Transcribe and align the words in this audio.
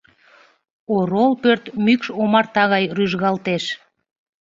Орол 0.95 1.31
пӧрт 1.41 1.63
мӱкш 1.85 2.07
омарта 2.21 2.63
гай 2.73 2.85
рӱжгалтеш. 2.95 3.63